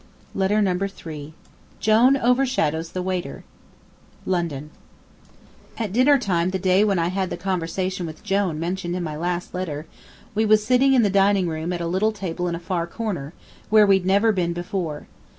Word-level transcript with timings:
Letter 0.33 0.63
Number 0.63 0.87
Three 0.87 1.35
LONDON 1.85 2.23
At 5.77 5.93
dinner 5.93 6.17
time 6.17 6.49
the 6.49 6.57
day 6.57 6.83
when 6.83 6.97
I 6.97 7.09
had 7.09 7.29
the 7.29 7.37
conversation 7.37 8.07
with 8.07 8.23
Jone 8.23 8.59
mentioned 8.59 8.95
in 8.95 9.03
my 9.03 9.15
last 9.15 9.53
letter, 9.53 9.85
we 10.33 10.43
was 10.43 10.65
sitting 10.65 10.93
in 10.93 11.03
the 11.03 11.11
dining 11.11 11.47
room 11.47 11.71
at 11.71 11.81
a 11.81 11.85
little 11.85 12.11
table 12.11 12.47
in 12.47 12.55
a 12.55 12.59
far 12.59 12.87
corner, 12.87 13.33
where 13.69 13.85
we'd 13.85 14.07
never 14.07 14.31
been 14.31 14.53
before. 14.53 15.05